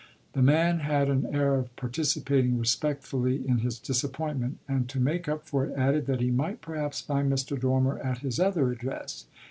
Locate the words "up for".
5.29-5.63